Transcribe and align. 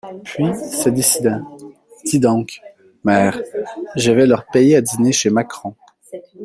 Puis, 0.23 0.45
se 0.55 0.89
décidant:— 0.89 1.41
Dis 2.05 2.19
donc, 2.19 2.59
mère, 3.03 3.39
je 3.95 4.11
vas 4.11 4.25
leur 4.25 4.47
payer 4.47 4.77
à 4.77 4.81
dîner 4.81 5.11
chez 5.11 5.29
Macqueron. 5.29 5.75